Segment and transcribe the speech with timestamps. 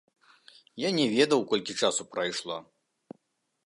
[0.87, 2.57] Я не ведаў, колькі часу прайшло.